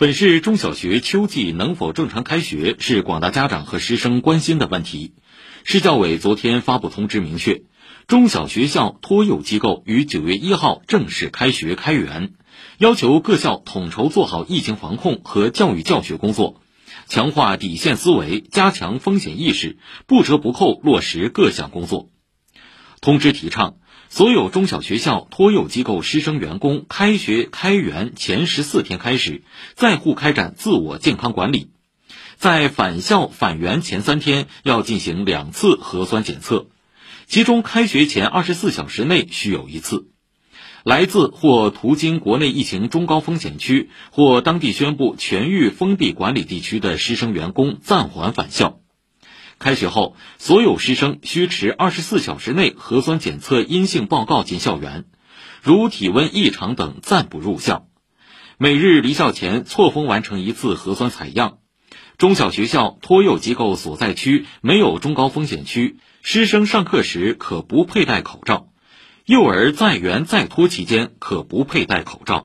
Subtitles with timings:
[0.00, 5.12] 本市中小学秋季能否正常开学是广大家长和师生关心的问题。
[5.64, 7.62] 市教委昨天发布通知，明确
[8.06, 12.34] 中小学校托幼机构于九月一号正式开学开园，
[12.78, 16.62] 要求各校统筹做好疫情防控和教育教学工作，
[17.08, 22.08] 强化底线思维，加强风险意识，不折不扣落实各项工作。
[23.00, 23.78] 通知提倡。
[24.10, 29.42] 所有中小学校托幼机构师生员工开学开园前十四天开始，
[29.74, 31.70] 在沪开展自我健康管理，
[32.36, 36.68] 在返校返园前三天要进行两次核酸检测，
[37.26, 40.08] 其中开学前二十四小时内需有一次。
[40.84, 48.77] 来自或途经国内疫情中高风险区或当地宣布全域封闭管理地区的师生员工暂缓返校。
[49.58, 55.04] 开学后，所有师生需持二十四小时内核酸检测阴性报告进校园，
[55.62, 57.86] 如体温异常等暂不入校。
[58.56, 61.58] 每日离校前错峰完成一次核酸采样。
[62.18, 68.72] 中小学校托幼机构所在区没有中高风险区，师生上课时可不佩戴口罩；
[69.24, 72.36] 幼儿在园在托期间可不佩戴口罩。